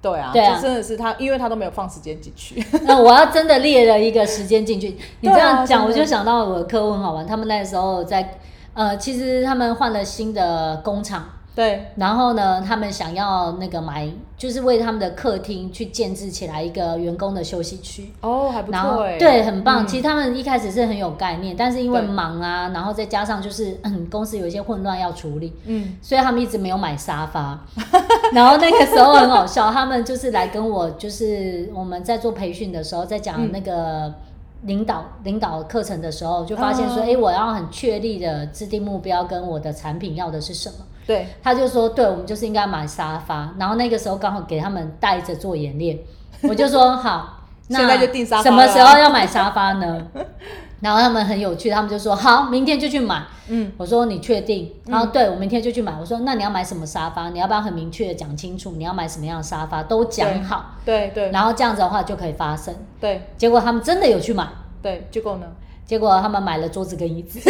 [0.02, 2.64] 对啊，对啊，真的是他，因为他都没有放时间进去。
[2.84, 4.90] 那我要真的列了一个时间进去。
[5.22, 8.38] 你这样讲，我就想到我的客户很好玩，他们那时候在
[8.76, 11.28] 呃，其实他们换了新的工厂。
[11.56, 18.12] 对，然后呢，他们想要那个买，就是为他们的客厅去建置起来一个员工的休息区。
[18.20, 19.86] 哦，还不错，对，很棒。
[19.86, 27.58] 嗯、其实他们一开始是很有概念，但是因为忙啊，然后再加上就是嗯，公司有一些混乱要处理，嗯，所以他们一直没有买沙发。
[28.34, 34.14] 然后那个时候很好笑，他们就是来跟我，就是我们在做培训的时候，在讲那个
[34.64, 40.76] 领导、嗯、领导课程的时候，就发现说，哎、嗯，我要很确立的制定目标，跟我的产品要的是什么。
[41.06, 46.00] 对，他就说，对，我们就是应该买沙发，然后那个时候刚好给他们带着做演练，
[46.44, 50.08] 我就说好， 那现在就订沙发，什么时候要买沙发呢？
[50.82, 53.24] 然后他们很有趣，他们就说好，明天就去买。
[53.48, 54.72] 嗯，我说你确定？
[54.86, 55.96] 然后对，我明天就去买。
[56.00, 57.30] 我说那你要买什么沙发？
[57.30, 58.74] 你要不要很明确的讲清楚？
[58.78, 59.82] 你要买什么样的沙发？
[59.82, 60.76] 都讲好。
[60.84, 61.32] 对对。
[61.32, 62.76] 然后这样子的话就可以发生。
[63.00, 63.22] 对。
[63.38, 64.48] 结果他们真的有去买。
[64.82, 65.48] 对，结果呢？
[65.86, 67.40] 结果他们买了桌子跟椅子。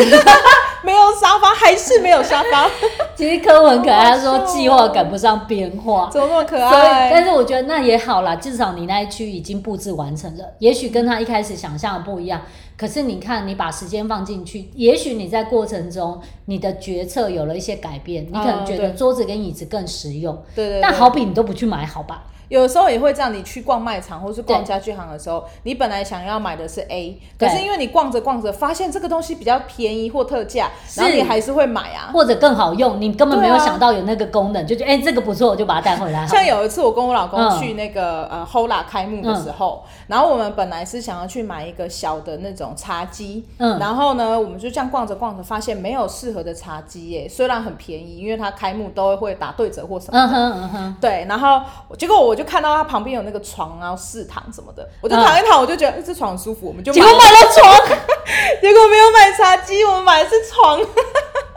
[0.83, 2.69] 没有沙发，还是没有沙发。
[3.17, 7.09] 其实柯文可爱，他说计划赶不上变化，怎么那么可爱？
[7.09, 10.45] 但是我觉得那也好啦，至少你那一区已经布置完成了。
[10.59, 12.39] 也许跟他一开始想象的不一样，
[12.77, 20.37] 可是你看，你把时间放进去，也许你在过程中你的决策有了一些改变，你可能觉得桌子跟椅子更实用。
[20.53, 20.81] 对对。
[20.81, 22.25] 但好比你都不去买，好吧？
[22.49, 36.25] 有的时候也会这样，你去逛卖场或是逛家具行的时候，你本来想要买的是 A，可是因为你逛着逛着发现这个东西比较便宜或特价，然后你还是会买啊，或者更好用，你根本没有想到有那个功能，啊、就觉得哎、欸、这个不错，我就把它带回来。
[36.27, 51.61] 像有一次我跟我老公去那个、嗯、呃 Hola 开幕的时候、嗯，然后我们本来是想要去买一个小的那种茶几，嗯，然后呢我们就这样逛着逛着发现没有适合的茶几耶，虽然很便宜，因为它开幕都会打对折或什么的，嗯哼嗯哼，对，然后
[51.97, 53.15] 结果我就看到他旁边。
[53.15, 57.79] 有那个床，然后试躺什么的，我就躺一躺，我就觉得这床很舒服，我们就买，结果买了床，
[58.61, 60.77] 结果没有买茶几，我们买的是床。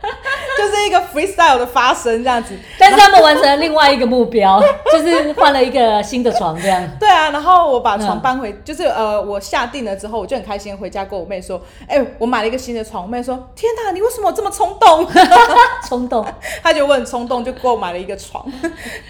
[0.58, 4.60] 就是一个 freestyle 的发生这样子，但是他们完成了另外一个目标，
[4.92, 6.82] 就是换了一个新的床这样。
[6.98, 13.04] 对啊，然后我把床搬回，嗯、就是呃，我下定了之后，我就很开心回家跟我妹说，哎、欸，我买了一个新的床。
[13.04, 15.06] 我妹说，天哪，你为什么这么冲动？
[15.88, 16.24] 冲动，
[16.62, 18.44] 他就问冲动就购买了一个床，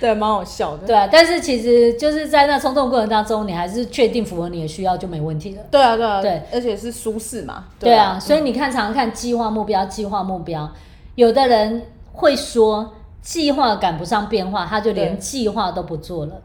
[0.00, 0.86] 对，蛮好笑的。
[0.86, 5.62] 对啊，但是其实就是在那冲动过程当中，你还是确定符合你的需要就没问题了。
[5.70, 7.64] 对啊，对啊，对，而且是舒适嘛。
[7.80, 10.70] 对啊，所以你看，常常看计划目标，计划目标。
[11.18, 16.40] 有的人会说计划赶不上变化，他就连计划都不做了。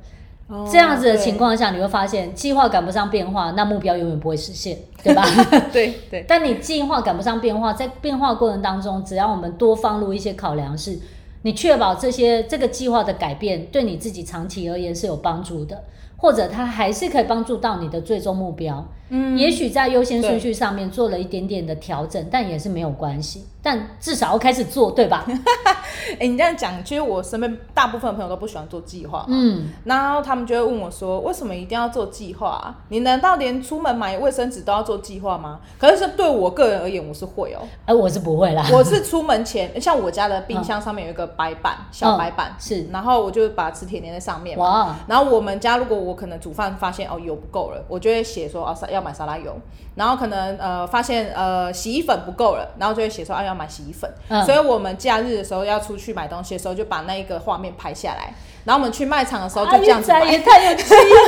[0.72, 5.24] 这样子的情况下，你会发现计划赶不上变化，那目标永远不会实现，对吧？
[5.72, 6.26] 对 对。
[6.28, 10.98] 但你计划赶不上变化，在变化过程当中，只要我们多放入一些考量，是
[11.44, 15.84] 你确保这些这个计划的改变对你自己长期而言是有帮助的，
[16.18, 18.84] 或者它还是可以帮助到你的最终目标。
[19.16, 23.46] 嗯，也许在优先顺序上面做了一点点的调整，但也是没有关系。
[23.66, 25.24] 但至少要开始做，对吧？
[25.26, 29.26] 哎、欸，你这样讲，其实我身边大部分的朋友都不喜欢做计划。
[29.30, 32.76] 嗯，然后他们就会问我说：“为什么一定要做计划啊？
[32.90, 37.68] 你难道连出门买卫生纸都要做计划吗？”可是对我个人而言，我是会哦、喔。
[37.86, 38.68] 哎、呃，我是不会啦。
[38.74, 44.58] 我是出门前，像我家的冰箱上面有一个白板，嗯、小白板、嗯、是，然后我就把磁铁粘在上面。
[44.58, 44.94] 哇。
[45.08, 49.56] 然后我们家如果我我可能煮饭发现哦油不够了，我就会写说啊要买沙拉油，
[49.96, 54.10] 然后可能呃发现呃洗衣粉不够了，然后就会写说啊要买洗衣粉。
[54.30, 58.34] 嗯、所以我们假日的时候要出去买东西的时候，就把那一个画面拍下来。
[58.64, 60.84] 然后我们去卖场的时候就这样子买，也太有计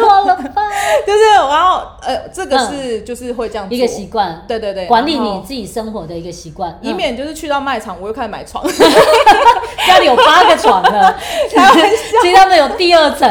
[0.08, 0.62] 划了吧？
[1.06, 8.64] 就是，然后呃，这个是就是会这样一个习惯，对对对，管理你自己生活的一个习惯，以免就是去到卖场我又开始买床，
[9.86, 11.16] 家里有八个床了，
[11.54, 11.86] 开玩笑，
[12.22, 13.30] 其实他们有第二层。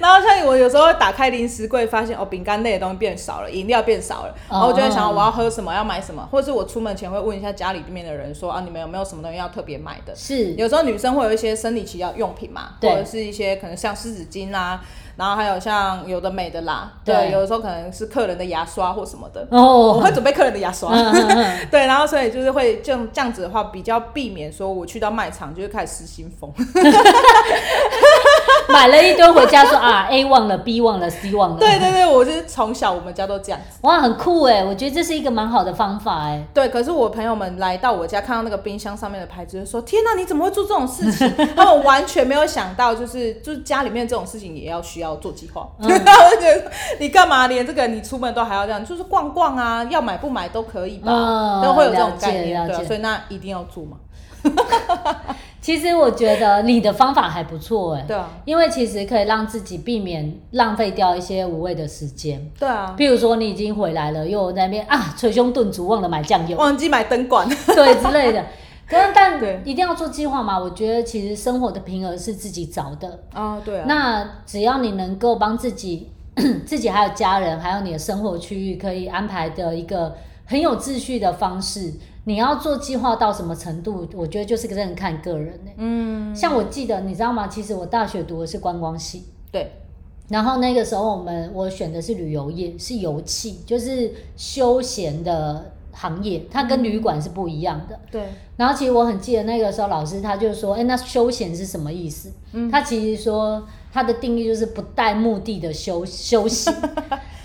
[0.00, 10.12] 然后像我有时候会打开零食柜，发现哦饼干类的东西变少了，饮料变少了，然后我就会想我要喝什么，要买什么，或者是我出门前会问一下家里面的人说啊，你们有没有什么东西要特别买的？
[10.16, 13.11] 是，有时候女生会有一些生理期要用品嘛，或者是。
[13.12, 14.80] 是一些可能像湿纸巾啦，
[15.16, 26.50] 然后还有像有的没的啦，对，对，有的时候可能是客人的牙刷或什么的，哦，我会准备客人的牙刷，嗯嗯嗯 对，然后所以就是会这样这样子的话，比较避免说我去到卖场就是开始失心疯。
[28.72, 31.56] 买了一堆回家说啊，A 忘了，B 忘了，C 忘了。
[31.58, 33.78] 对对对，我是从小我们家都这样子。
[33.82, 36.42] 哇，很酷哎，我觉得这是一个蛮好的方法哎。
[36.54, 45.68] 对，可是我朋友们来到我家，看到那个冰箱上面的牌子，就说：“天哪，你怎么会做这种事情？” 他们完全没有想到，就是就是家里面这种事情也要需要做计划。
[45.78, 45.90] 嗯、
[46.98, 48.84] 你干嘛连这个你出门都还要这样？
[48.84, 52.66] 就是逛逛啊，要买不买都可以吧，嗯、都会有这种概念。
[52.66, 53.96] 对，所以那一定要做嘛。
[55.62, 68.44] 其实我觉得你的方法还不错哎，对啊，因为其实可以让自己避免浪费掉一些无谓的时间，对啊，譬如说你已经回来了，又在那边啊捶胸顿足，忘了买酱油，忘记买灯管， 对之类的。
[68.84, 70.58] 可是但一定要做计划嘛？
[70.58, 73.84] 我觉得其实生活的平衡是自己找的啊，对啊。
[73.86, 76.10] 那只要你能够帮自己、
[76.66, 81.94] 自己还有家人，还有你的生活区域，可以安排的一个很有秩序的方式。
[82.24, 84.08] 你要做计划到什么程度？
[84.14, 85.70] 我觉得就是个人看个人呢。
[85.76, 87.48] 嗯，像我记得，你知道吗？
[87.48, 89.24] 其实我大学读的是观光系。
[89.50, 89.72] 对。
[90.28, 97.98] 然后那个时候，我们我选的是旅游业，是游憩，就是休闲的行业，它跟旅馆是不一样的。
[98.10, 98.22] 对。
[98.56, 102.70] 然后其实我很记得那个时候，老师他就说：“哎，那休闲是什么意思？”嗯。
[102.70, 106.70] 他其实说他的定义就是不带目的的休 休息。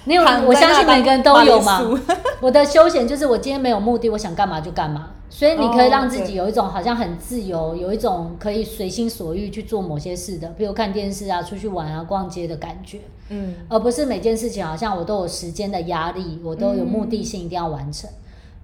[0.08, 1.82] 没有，我相信每个人都有嘛。
[2.40, 5.10] 我的休闲就是我今天没有目的，我想干嘛就干嘛。
[5.30, 13.00] 所以你可以让自己有一种好像很自由，有一种可以随心所欲去做某些事的，比如看电视啊、出去玩啊、逛街的感觉。
[13.30, 18.10] 嗯，而不是每件事情好像我都有时间的压力，我都有目的性一定要完成。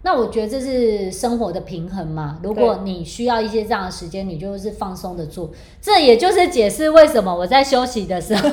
[0.05, 2.37] 那我觉得这是生活的平衡嘛。
[2.43, 5.49] 如果你需要一些这样的时间，你就是放松的做。
[5.81, 8.49] 这也就是解释为什么我在休息的时候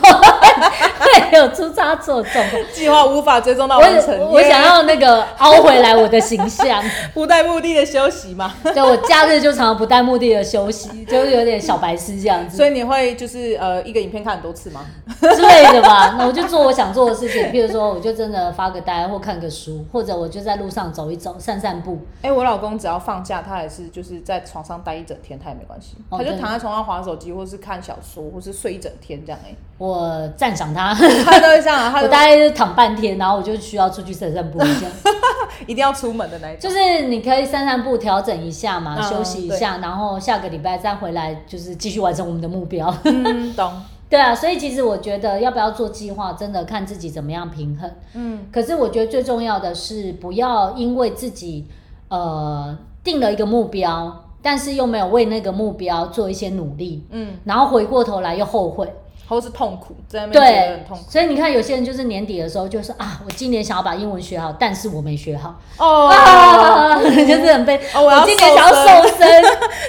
[1.30, 4.18] 会有出差错状况，计划无法追踪到完成。
[4.20, 6.82] 我，我想要那个 凹回来我的形象，
[7.14, 8.54] 不带目的的休息嘛。
[8.62, 12.56] 对，我假日就常常不带目的的休息， 就是有点小白痴这样子。
[12.56, 14.86] 所以你会就是呃一个影片看很多次吗？
[15.20, 16.16] 之类的吧。
[16.18, 21.36] 那我就做我想做的事情，譬如说我就真的发个呆或看个书，或者我就在路上走一走。
[21.38, 29.40] 散散步，哎、欸，我老公只要放假，他也是就是在床上待一整天，他也没关系，哦、他就躺在床上划手机，或是看小说，或是睡一整天这样。
[29.44, 31.90] 哎，我赞赏他，他都会这样啊。
[31.94, 34.86] 他我大概是躺半天，然后我就需要出去散散步一下，
[35.66, 36.56] 一定要出门的那种。
[36.58, 42.92] 就是你可以散散步，调整一下嘛，嗯、休息一下，然后下个礼拜再回来，就是继续完成我们的目标。
[43.04, 43.72] 嗯，懂。
[44.10, 47.88] 对啊，所以其实我觉得要不要做计划，真的看自己怎么样平衡。
[48.14, 51.68] 嗯，可是我觉得最重要的是不要因为自己
[52.08, 58.92] 呃定了一个目标，但是又没有为那个目标做一些努力，嗯，然后回过头来又后悔。
[59.30, 61.04] 都是痛苦，在那边觉得很痛苦。
[61.08, 67.76] 所以你看，有些人就是年底的时候就是啊，我今年想要把英文学好，但是我没学好哦，啊、 就是很悲。
[67.94, 69.44] 哦、我，我今年想要瘦身，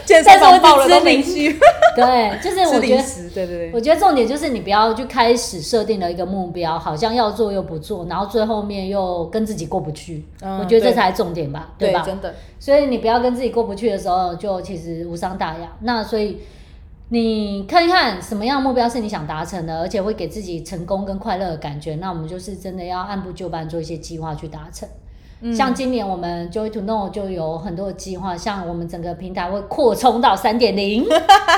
[0.06, 1.60] 健身房报了都没去。
[1.98, 10.24] 对，就是我觉得，对对对，我觉得重点就是你不要去开始设定了一个目标，好像要做又不做，然后最后面又跟自己过不去。
[10.42, 12.04] 嗯、我觉得这才是重点吧，对，对吧？
[12.06, 12.36] 真的。
[12.60, 15.72] 所以你不要跟自己过不去的时候，就其实无伤大雅。
[15.80, 16.42] 那所以。
[17.14, 24.88] 你看一看什么样的目标是你想达成的，而且会给自己成功跟快乐的感觉，那我们就是真的要按部就班做一些计划去达成。
[25.42, 31.06] 嗯、像今年我们 Joy to Know 就有很多的计划，像我们整个平台会扩充到三点零，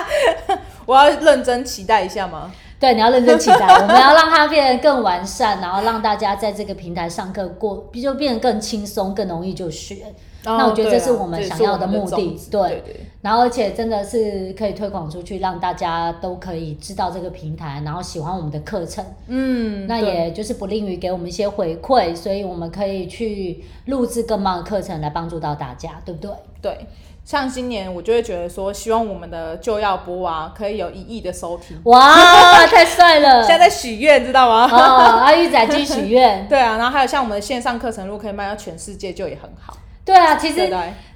[0.88, 2.52] 我要认真期待一下吗？
[2.80, 9.98] 对，你要认真期待，我们要让它变得更完善，然后让大家在这个平台上课过，就变得更轻松、更容易就学。
[10.46, 12.38] 哦、那我觉得这是我们想要的目的。
[12.52, 19.04] 对，对，对，然后而且真的是可以推广出去，让大家都可以知道这个平台，然后喜欢我们的课程。
[19.28, 26.32] 嗯，那也就是不吝于给我们一些回馈，所以我们可以去录制更棒的课程来帮助到大家，对不对？
[26.62, 26.88] 对。
[27.26, 31.80] 像今年我就会觉得说，希望我们的就要播啊，可以有一亿的收听。
[31.86, 32.14] 哇，
[32.68, 33.42] 太帅了！
[33.42, 34.68] 现在在许愿，知道吗？
[34.70, 36.46] 哦，阿玉仔继续许愿。
[36.52, 39.78] 对啊，然后还有像我们的线上课程，如果可以卖到全世界，就也很好。
[40.06, 40.70] 对啊，其实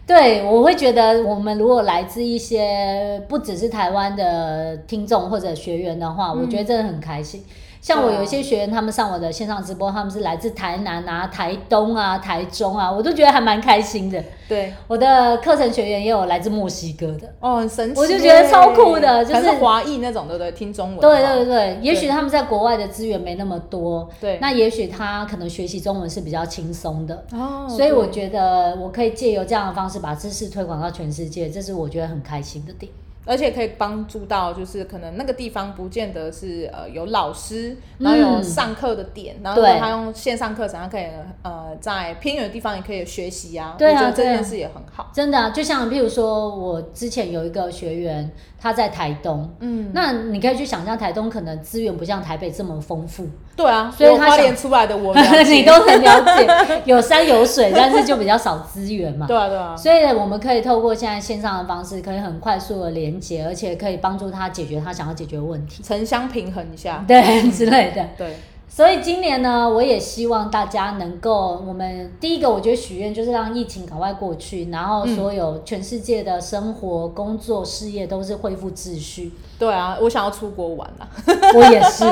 [0.06, 7.44] 对，我会觉得我们如果来自一些不只是台湾的听众或者学员的话，嗯、我觉得真的很开心。
[7.82, 14.24] 像我有一些学员，他们上我的线上直播，他们是来自台南啊、台东啊、台中啊，我都觉得还蛮开心的。
[14.48, 20.52] 对，我的课程学员也有来自墨西哥的，哦，很神奇，我就觉得超酷的，就是华裔那种，对不对？
[20.54, 32.90] 听中文，对对对，也许他们在国外的资源没那么多，对，那也许他可能学习中文是比较轻松的，哦，所以我觉得我可以借由这样的方式把知识推广到全世界，这是我觉得很开心的点。
[33.28, 41.04] 而且可以帮助到，就是可能那个地方不见得是呃有老师，然后有上课的点，然后他用线上课程，他可以
[41.42, 43.76] 呃在偏远的地方也可以学习啊。
[43.78, 45.12] 对啊，我觉得这件事也很好。
[45.14, 53.28] 真的、就像譬如说我之前有一个学员，他在台东，嗯，那你可以去想象台东可能资源不像台北这么丰富。
[53.56, 59.28] 对啊，所以他花莲出来的我， 你都很了解，有山有水， 但是就比较少资源嘛。
[59.28, 59.76] 对啊，对啊。
[59.76, 68.06] 所以我们可以透过现在线上的方式，可以很快速的连接，而且可以帮助他解决他想要解决的问题，城乡平衡一下，对之类的。
[68.18, 68.36] 对。
[68.70, 79.32] 所以今年呢，我也希望大家能够，我们第一个我觉得许愿就是让疫情赶快过去，然后所有全世界的生活、工作、事业都是恢复秩序。
[79.58, 81.10] 对啊，我想要出国玩啊，
[81.56, 82.06] 我也是，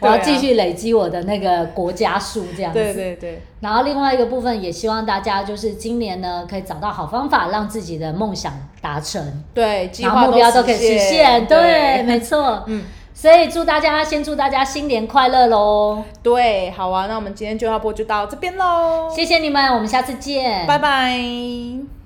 [0.00, 2.78] 我要继续累积我的那个国家数这样子。
[2.80, 3.42] 对对对。
[3.60, 9.44] 然后另外一个部分也希望大家就是今年呢，可以找到好方法，让自己的梦想达成。
[9.54, 11.46] 对，然后目标都可以实现。
[11.46, 12.64] 对，对没错。
[12.66, 12.82] 嗯。
[13.22, 16.02] 所以祝大家，先祝大家新年快乐喽！
[16.24, 22.01] 对，好啊，那我们今天就要播就到这边喽，谢谢你们，我们下次见，拜拜。